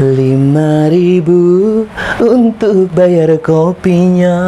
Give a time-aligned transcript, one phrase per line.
[0.00, 1.84] Lima ribu
[2.24, 4.40] untuk bayar kopinya.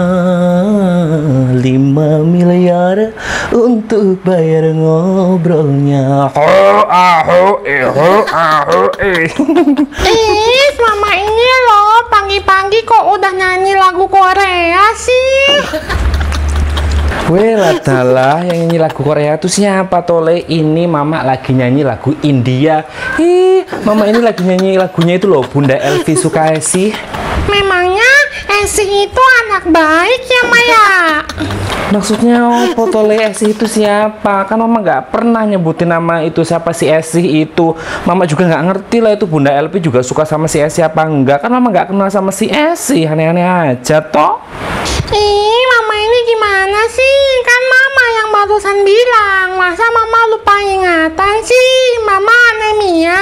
[1.52, 3.12] Lima miliar
[3.52, 6.32] untuk bayar ngobrolnya.
[6.32, 9.28] Ho aho eh ho aho eh
[10.08, 15.68] Ih, selama ini loh pagi-pagi kok udah nyanyi lagu Korea sih?
[17.32, 20.44] Weh ladalah yang nyanyi lagu Korea itu siapa tole?
[20.44, 22.84] Ini mama lagi nyanyi lagu India.
[23.16, 26.92] Ih, mama ini lagi nyanyi lagunya itu loh Bunda Elvi Sukaesi
[27.48, 28.12] Memangnya
[28.60, 30.88] Esi itu anak baik ya Maya?
[31.88, 32.36] Maksudnya
[32.68, 33.16] apa tole?
[33.16, 34.44] Esi itu siapa?
[34.44, 37.72] Kan mama nggak pernah nyebutin nama itu siapa si Esi itu.
[38.04, 41.40] Mama juga nggak ngerti lah itu Bunda Elvi juga suka sama si Esi apa enggak.
[41.40, 44.36] Kan mama nggak kenal sama si Esi Aneh-aneh aja toh.
[45.12, 45.61] Ih,
[46.62, 47.18] gimana sih?
[47.42, 51.98] Kan mama yang barusan bilang, masa mama lupa ingatan sih?
[52.06, 53.18] Mama anemia.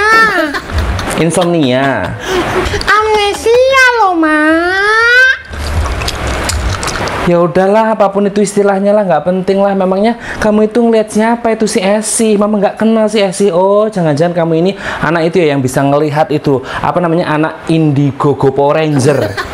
[1.25, 2.21] Insomnia
[2.85, 5.41] Amnesia loh, Mak.
[7.25, 9.73] Ya udahlah, apa pun itu istilahnya lah, nggak penting lah.
[9.73, 12.37] Memangnya kamu itu ngeliat siapa itu si Esi?
[12.37, 13.49] Mama nggak kenal si Esi.
[13.49, 14.71] Oh, jangan-jangan kamu ini
[15.01, 19.17] anak itu ya yang bisa ngelihat itu apa namanya anak Indigo Power Ranger.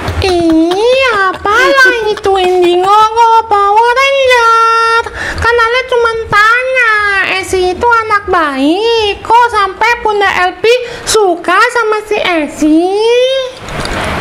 [2.17, 5.01] Ih, apalah itu Indiegogo Power Ranger?
[5.37, 6.93] Kan Ale cuma tanya,
[7.37, 9.21] Esi itu anak baik.
[9.21, 10.73] Kok sampai Bunda Elvi
[11.05, 12.89] suka sama si Esi?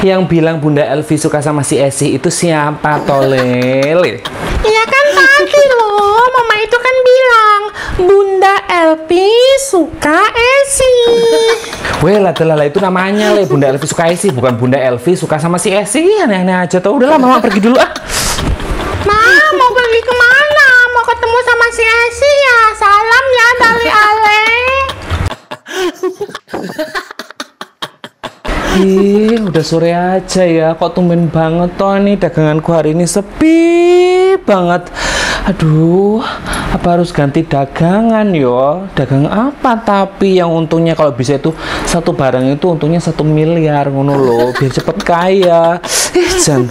[0.04, 4.04] Yang bilang Bunda Elvi suka sama si Esi itu siapa tolel?
[4.66, 7.62] Iya kan tadi loh, Mama itu kan bilang
[8.02, 9.30] Bunda Elvi
[9.62, 10.96] suka Esi.
[12.04, 15.56] Weh lah lah itu namanya le Bunda Elvi suka Esi bukan Bunda Elvi suka sama
[15.56, 17.88] si Esi aneh-aneh aja tuh udahlah mama pergi dulu ah
[19.08, 19.22] Ma,
[19.56, 20.68] mau pergi ke mana?
[20.92, 22.60] Mau ketemu sama si Esi ya?
[22.76, 24.44] Salam ya dari Ale.
[28.76, 30.76] Ih, udah sore aja ya.
[30.76, 33.56] Kok tumben banget toh nih daganganku hari ini sepi
[34.44, 34.92] banget.
[35.46, 36.26] Aduh,
[36.74, 38.90] apa harus ganti dagangan yo?
[38.98, 41.54] Dagang apa tapi yang untungnya kalau bisa itu
[41.86, 45.78] satu barang itu untungnya satu miliar ngono loh, biar cepet kaya.
[46.42, 46.66] Jan.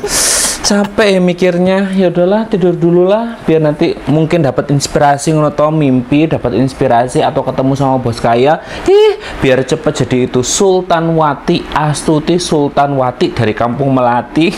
[0.66, 1.94] Capek ya mikirnya.
[1.94, 7.46] Ya udahlah, tidur dulu lah biar nanti mungkin dapat inspirasi ngono mimpi, dapat inspirasi atau
[7.46, 8.58] ketemu sama bos kaya.
[8.90, 14.50] Ih, biar cepet jadi itu Sultan Wati Astuti Sultan Wati dari kampung Melati.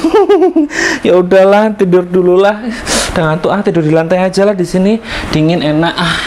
[1.07, 2.63] ya udahlah, tidur dulu lah.
[3.11, 5.03] Udah ngantuk ah, tidur di lantai aja lah di sini.
[5.35, 6.17] Dingin enak ah.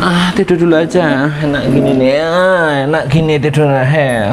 [0.00, 1.28] Ah, tidur dulu aja.
[1.44, 2.24] Enak gini nih.
[2.24, 4.32] Ah, enak gini tidur he.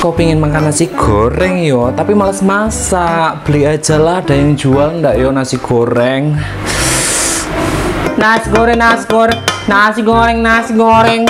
[0.00, 3.44] Kau pengen makan nasi goreng yo, tapi males masak.
[3.44, 6.40] Beli aja lah, ada yang jual ndak yo nasi goreng.
[8.16, 11.28] Nasi goreng, nasi goreng, nasi goreng, nasi goreng.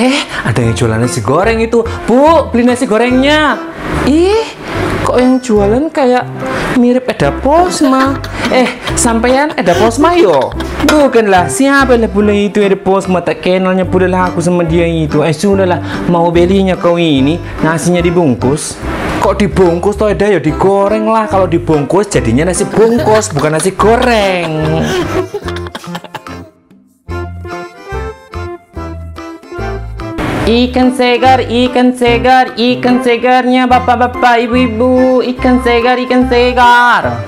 [0.00, 0.16] Eh,
[0.48, 1.84] ada yang jualan nasi goreng itu.
[2.08, 3.60] Bu, beli nasi gorengnya.
[4.08, 4.56] Ih,
[5.04, 6.24] kok yang jualan kayak
[6.78, 8.18] mirip Eda Posma.
[8.50, 10.54] Eh, sampean Eda Posma yo?
[10.86, 13.22] Bukanlah, siapa lah pula itu Eda Posma?
[13.22, 15.22] Tak kenalnya pula lah aku sama dia itu.
[15.22, 18.76] Eh, sudahlah, mau belinya kau ini, nasinya dibungkus.
[19.20, 21.28] Kok dibungkus toh Eda ya digoreng lah.
[21.28, 24.80] Kalau dibungkus jadinya nasi bungkus, bukan nasi goreng.
[30.50, 37.22] Ikan segar, ikan segar, ikan segarnya bapak-bapak, ibu-ibu, ikan segar, ikan segar.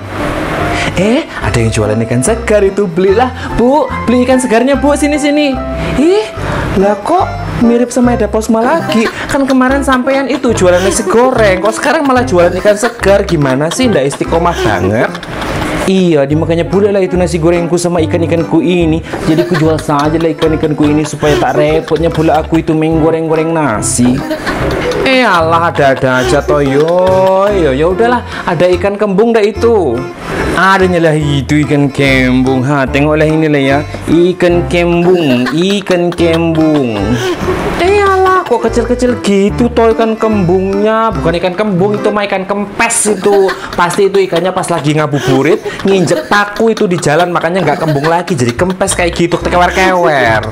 [0.99, 3.87] Eh, ada yang jualan ikan segar itu belilah, Bu.
[4.03, 4.91] Beli ikan segarnya, Bu.
[4.99, 5.55] Sini sini.
[5.95, 6.27] Ih,
[6.75, 7.23] lah kok
[7.63, 9.07] mirip sama Eda Posma lagi?
[9.31, 13.23] Kan kemarin sampean itu jualan nasi goreng, kok sekarang malah jualan ikan segar?
[13.23, 13.87] Gimana sih?
[13.87, 15.11] Ndak istiqomah banget.
[15.83, 19.03] Iya, dimakanya pula lah itu nasi gorengku sama ikan-ikanku ini.
[19.27, 24.15] Jadi ku jual saja lah ikan-ikanku ini supaya tak repotnya pula aku itu menggoreng-goreng nasi.
[25.03, 29.99] Eh Allah ada-ada aja toh yo yo ya udahlah ada ikan kembung dah itu.
[30.55, 32.63] Adanya lah itu ikan kembung.
[32.63, 33.77] Ha tengoklah ini lah ya
[34.07, 36.95] ikan kembung ikan kembung.
[37.83, 38.22] Eh Allah
[38.53, 41.09] kok kecil-kecil gitu toh ikan kembungnya.
[41.09, 43.49] Bukan ikan kembung itu mah ikan kempes itu.
[43.73, 48.37] Pasti itu ikannya pas lagi ngabuburit nginjek paku itu di jalan makanya nggak kembung lagi
[48.37, 50.45] jadi kempes kayak gitu kewer-kewer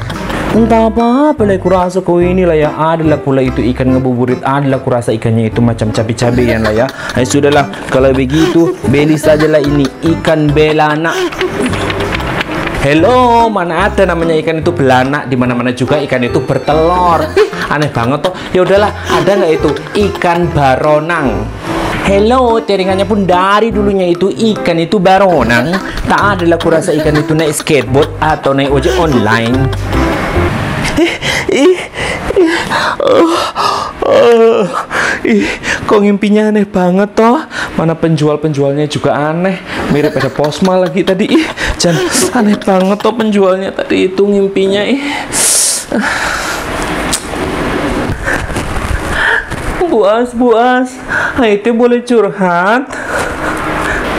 [0.51, 2.74] entah apa lah kurasa kau ini lah ya.
[2.74, 6.88] Adalah pula itu ikan ngebuburit adalah kurasa ikannya itu macam cabai-cabian lah ya.
[7.15, 9.88] Eh, sudahlah kalau begitu beli sajalah ini
[10.18, 11.13] ikan belana
[12.81, 17.22] Hello, mana ada namanya ikan itu belanak di mana-mana juga ikan itu bertelur.
[17.78, 18.33] Aneh banget toh.
[18.57, 19.69] Ya udahlah, ada nggak itu
[20.10, 21.45] ikan baronang?
[22.10, 25.78] Hello, teringannya pun dari dulunya itu ikan itu baronang.
[26.10, 29.69] Tak adalah kurasa ikan itu naik skateboard atau naik ojek online.
[30.98, 31.13] Ih,
[31.54, 31.77] ih,
[32.34, 32.50] ih,
[32.98, 34.68] oh, oh,
[35.24, 35.48] ih,
[35.88, 37.40] kok ngimpinya aneh banget toh?
[37.80, 39.63] Mana penjual-penjualnya juga aneh,
[39.96, 41.31] mirip ada posma lagi tadi.
[41.31, 41.48] Ih,
[41.80, 42.06] jangan
[42.44, 44.84] aneh banget toh penjualnya tadi itu ngimpinya.
[44.84, 45.02] Ih.
[49.92, 50.88] Buas, buas,
[51.44, 52.88] itu boleh curhat?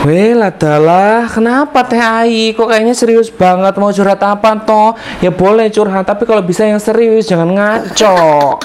[0.03, 2.51] Weh, adalah kenapa Teh Ai?
[2.59, 4.99] Kok kayaknya serius banget mau curhat apa toh?
[5.23, 8.59] Ya boleh curhat, tapi kalau bisa yang serius, jangan ngaco.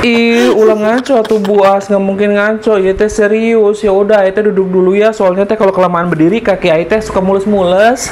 [0.00, 2.80] Ih, ulang ngaco tuh buas, nggak mungkin ngaco.
[2.80, 3.84] Ya teh serius.
[3.84, 5.12] Ya udah, teh duduk dulu ya.
[5.12, 8.08] Soalnya teh kalau kelamaan berdiri kaki Ai teh suka mulus-mulus.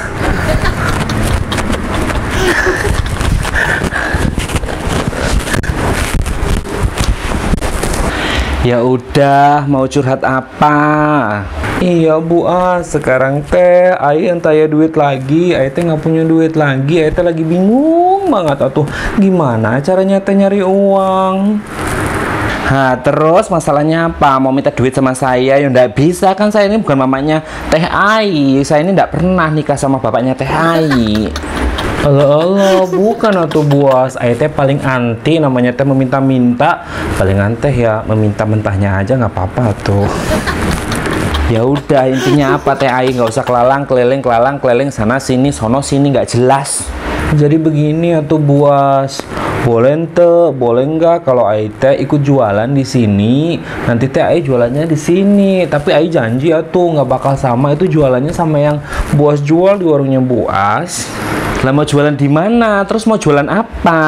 [8.61, 10.77] Ya udah, mau curhat apa?
[11.79, 16.59] Iya Bu ah, sekarang teh Ai entah ya duit lagi, Ai teh nggak punya duit
[16.59, 18.83] lagi, Ai teh lagi bingung banget atuh.
[19.15, 21.35] Gimana caranya teh nyari uang?
[22.69, 24.37] Nah, terus masalahnya apa?
[24.43, 25.55] Mau minta duit sama saya?
[25.55, 27.41] Ya nggak bisa kan saya ini bukan mamanya
[27.71, 28.59] Teh Ai.
[28.61, 31.31] Saya ini nggak pernah nikah sama bapaknya Teh Ai.
[32.03, 34.19] Allah Allah, bukan atau buas.
[34.19, 36.83] Ayah teh paling anti namanya teh meminta-minta.
[37.15, 40.07] Paling anteh ya meminta mentahnya aja nggak apa-apa tuh.
[41.49, 45.81] Ya udah intinya apa teh Ai nggak usah kelalang keliling kelalang keliling sana sini sono
[45.81, 46.85] sini nggak jelas.
[47.33, 49.17] Jadi begini atau buas.
[49.65, 53.57] Boleh ente, boleh nggak kalau Ai teh ikut jualan di sini.
[53.89, 55.65] Nanti teh Ai jualannya di sini.
[55.65, 58.77] Tapi Ai janji atuh nggak bakal sama itu jualannya sama yang
[59.17, 61.09] buas jual di warungnya buas.
[61.65, 62.85] Lah mau jualan di mana?
[62.85, 64.01] Terus mau jualan apa?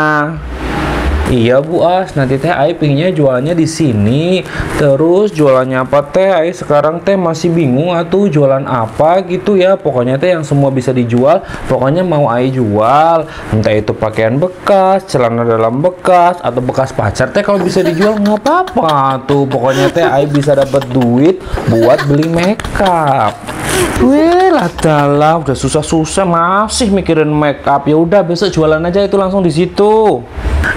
[1.32, 4.44] Iya Bu As, nanti teh Ai pinginnya jualannya di sini.
[4.76, 6.28] Terus jualannya apa teh?
[6.28, 9.80] Ai sekarang teh masih bingung atau jualan apa gitu ya.
[9.80, 11.40] Pokoknya teh yang semua bisa dijual.
[11.72, 13.32] Pokoknya mau Ai jual.
[13.48, 18.44] Entah itu pakaian bekas, celana dalam bekas, atau bekas pacar teh kalau bisa dijual nggak
[18.44, 19.48] apa-apa tuh.
[19.48, 21.40] Pokoknya teh Ai bisa dapat duit
[21.72, 23.61] buat beli makeup.
[24.02, 29.46] Weh lah udah susah-susah masih mikirin make up ya udah besok jualan aja itu langsung
[29.46, 30.22] di situ.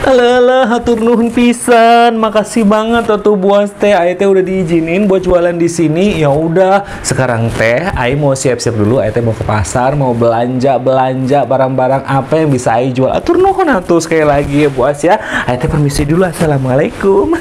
[0.05, 2.21] Alah, hatur nuhun pisan.
[2.21, 3.97] Makasih banget tuh buas teh.
[3.97, 6.21] Ayo teh udah diizinin buat jualan di sini.
[6.21, 9.01] Ya udah, sekarang teh Ayo mau siap-siap dulu.
[9.01, 13.11] Ayo teh mau ke pasar, mau belanja, belanja barang-barang apa yang bisa Ayo jual.
[13.13, 15.17] Atur nuhun atuh sekali lagi ya buas ya.
[15.49, 16.29] Ayo teh permisi dulu.
[16.29, 17.33] Assalamualaikum.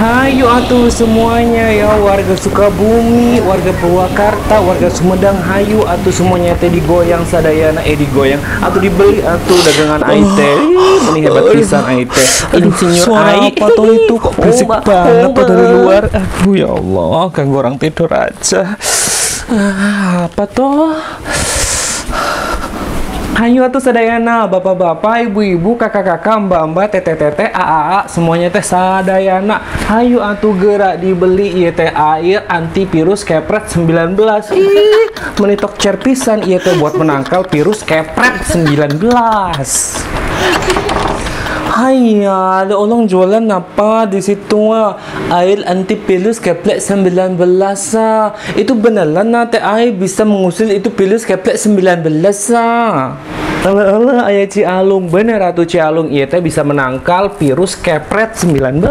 [0.00, 5.36] Hayu atuh semuanya ya warga Sukabumi, warga Purwakarta, warga Sumedang.
[5.44, 8.40] Hayu atuh semuanya teh digoyang sadayana eh digoyang.
[8.64, 10.56] Atau dibeli atuh dagangan ai teh.
[10.56, 12.28] Ih, Ini hebat pisan ai teh.
[12.56, 14.14] Insinyur suara ai apa tuh itu?
[14.16, 16.02] Kok berisik banget tuh dari luar.
[16.08, 18.80] Aduh ya Allah ganggu orang tidur aja.
[19.52, 20.96] Ah, apa toh?
[23.30, 29.62] Hayu atuh sadayana, bapak-bapak, ibu-ibu, kakak-kakak, mbak-mbak, teteh-teteh, aa, semuanya teh sadayana.
[29.86, 34.50] Hayu atuh gerak dibeli ieu teh air antivirus kepret 19.
[34.50, 38.98] Ih, menitok cer pisan ieu teh buat menangkal virus kepret 19.
[41.80, 45.00] Haiya, ada orang jualan apa di situ ah?
[45.32, 47.40] Air antivirus keplet 19
[47.96, 48.36] ah.
[48.52, 52.04] Itu beneran ah, teh air bisa mengusir itu virus keplet 19
[52.52, 53.16] ah.
[53.64, 58.36] Allah Allah ayah Ci Alung bener atuh Ci Alung iya teh bisa menangkal virus kepret
[58.36, 58.84] 19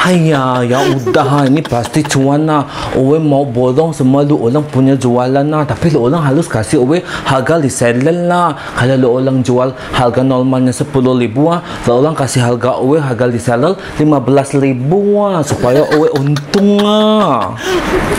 [0.00, 2.64] Haiya, ya udah ini pasti cuan nah.
[2.96, 5.60] Owe mau bolong semua lu orang punya jualan nah.
[5.68, 8.56] Tapi lu orang harus kasih owe harga reseller lah.
[8.80, 10.88] Kalau lu orang jual harga normalnya 10
[11.20, 16.80] ribu ah, lu orang kasih harga owe harga reseller 15 ribu ah, supaya owe untung
[16.80, 17.52] ah.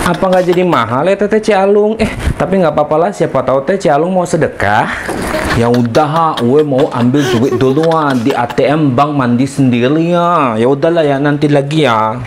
[0.06, 1.98] Apa nggak jadi mahal ya teteh Cialung?
[1.98, 3.10] Eh, tapi nggak apa-apa lah.
[3.10, 5.21] Siapa tahu teh Cialung mau sedekah.
[5.60, 10.56] Ya udah, gue mau ambil duit dulu ah, di ATM bank mandi sendiri ya.
[10.56, 12.24] Ya udahlah ya nanti lagi ya.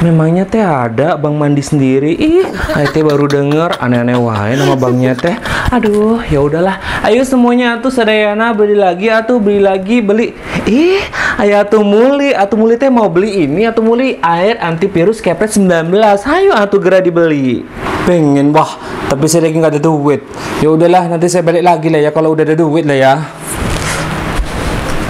[0.00, 2.16] Memangnya teh ada bang mandi sendiri?
[2.16, 2.48] Ih,
[2.90, 5.36] teh baru denger aneh-aneh wae nama banknya teh.
[5.70, 7.04] Aduh, ya udahlah.
[7.04, 10.32] Ayo semuanya atuh sadayana beli lagi atuh beli lagi beli.
[10.64, 11.04] Ih,
[11.38, 15.92] ayo atuh muli, atuh muli teh mau beli ini atuh muli air antivirus kepret 19.
[16.26, 17.62] Ayo atuh gera dibeli.
[18.02, 20.26] Pengen wah, tapi saya lagi nggak ada duit.
[20.58, 23.14] Ya udahlah, nanti saya balik lagi lah ya kalau udah ada duit lah ya.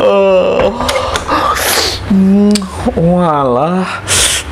[0.02, 0.68] Eh,
[2.12, 2.52] Hmm,
[2.92, 4.04] walah,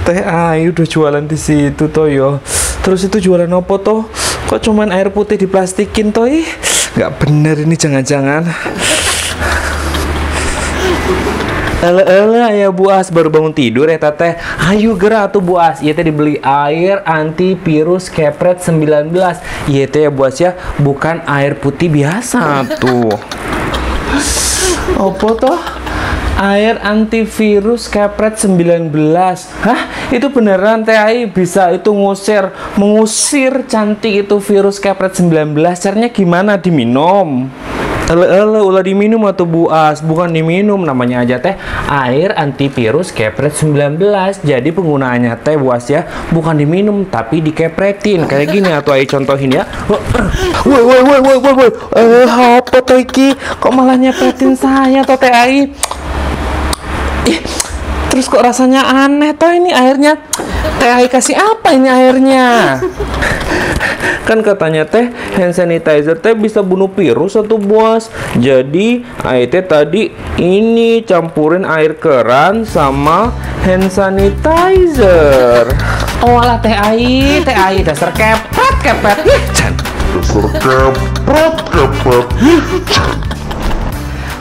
[0.09, 2.41] teh Ayu udah jualan di situ toh yo.
[2.81, 4.09] Terus itu jualan apa toh?
[4.49, 6.25] Kok cuman air putih diplastikin toh?
[6.25, 6.49] Ih,
[6.97, 8.49] nggak bener ini jangan-jangan.
[11.81, 14.37] Ele ele ya Bu As baru bangun tidur ya teteh.
[14.69, 15.81] Ayo gerak tuh Bu As.
[15.81, 19.09] Iya teh dibeli air antivirus kepret 19.
[19.65, 23.17] Iya teh ya Bu As ya, bukan air putih biasa tuh.
[25.01, 25.61] Apa toh?
[26.41, 28.97] Air antivirus kepret 19
[29.61, 29.81] Hah?
[30.09, 32.49] Itu beneran TAI bisa itu ngusir
[32.81, 36.57] Mengusir cantik itu virus kepret 19 Caranya gimana?
[36.57, 37.53] Diminum?
[38.11, 40.03] Ele ele ulah diminum atau buas?
[40.03, 41.55] Bukan diminum namanya aja teh
[41.87, 44.03] air antivirus kepret 19
[44.43, 48.27] jadi penggunaannya teh buas ya bukan diminum tapi dikepretin.
[48.27, 49.65] Kayak gini atau ayo contohin ya.
[50.67, 51.71] Woi woi woi woi woi woi.
[51.95, 53.31] Eh apa tuh iki?
[53.63, 55.71] Kok malah nyepretin saya toh teh ai
[57.31, 57.41] Ih,
[58.11, 60.19] terus kok rasanya aneh toh ini airnya?
[60.83, 62.81] Teh ai kasih apa ini airnya
[64.27, 68.11] kan katanya teh hand sanitizer teh bisa bunuh virus atau buas.
[68.39, 73.31] Jadi AIT tadi ini campurin air keran sama
[73.63, 75.71] hand sanitizer.
[76.21, 79.19] Oh alah teh ai teh ai dasar kepet kepet.
[79.25, 79.75] Ih, can.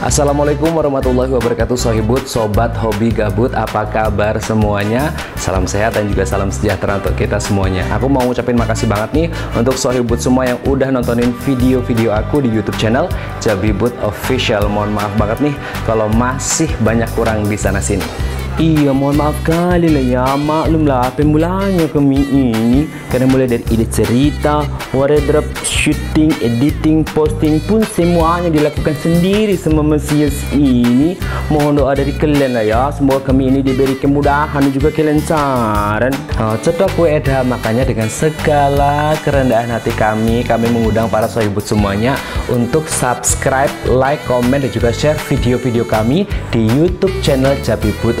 [0.00, 5.12] Assalamualaikum warahmatullahi wabarakatuh Sohibut, Sobat Hobi Gabut Apa kabar semuanya?
[5.36, 7.84] Salam sehat dan juga salam sejahtera untuk kita semuanya.
[7.92, 12.48] Aku mau ngucapin makasih banget nih Untuk Sohibut semua yang udah nontonin video-video aku di
[12.48, 13.12] Youtube channel
[13.44, 14.72] Jabibut Official.
[14.72, 15.54] Mohon maaf banget nih
[15.84, 20.26] Kalau masih banyak kurang di sana sini Iya, mohon maaf kali lah ya.
[20.36, 22.84] Maklumlah apa mulanya kami ini.
[23.08, 30.36] Karena mulai dari ide cerita, wardrobe, shooting, editing, posting pun semuanya dilakukan sendiri sama Mesias
[30.52, 31.16] ini.
[31.48, 32.92] Mohon doa dari kalian lah ya.
[32.92, 36.12] Semoga kami ini diberi kemudahan dan juga kelancaran.
[36.36, 37.40] Nah, cetok kue edah.
[37.40, 42.12] Makanya dengan segala kerendahan hati kami, kami mengundang para sohibut semuanya
[42.52, 48.20] untuk subscribe, like, komen, dan juga share video-video kami di YouTube channel Jabibut